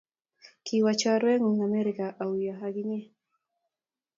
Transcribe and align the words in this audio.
Kiwo 0.65 0.91
chorwet 0.99 1.39
ngung 1.41 1.61
Amerika 1.67 2.05
auyo 2.23 2.53
akinye? 2.65 2.99